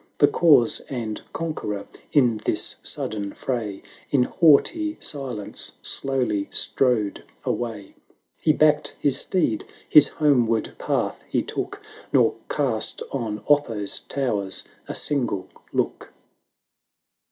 [0.17, 3.83] The cause and conqueror in this sudden fray.
[4.09, 7.93] In haughty silence slowly strode away;
[8.41, 11.75] He backed his steed, his homeward path he took,
[12.09, 16.11] 740 Nor cast on Otho's towers a single look.